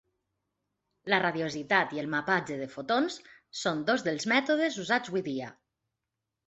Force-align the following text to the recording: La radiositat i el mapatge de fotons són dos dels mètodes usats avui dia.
La 1.13 1.19
radiositat 1.23 1.93
i 1.97 2.01
el 2.05 2.09
mapatge 2.15 2.57
de 2.63 2.71
fotons 2.73 3.19
són 3.63 3.87
dos 3.93 4.09
dels 4.09 4.31
mètodes 4.35 4.83
usats 4.87 5.15
avui 5.15 5.29
dia. 5.33 5.57